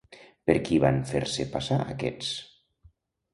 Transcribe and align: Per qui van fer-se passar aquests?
Per 0.49 0.53
qui 0.67 0.79
van 0.83 0.97
fer-se 1.09 1.45
passar 1.57 1.77
aquests? 1.85 2.33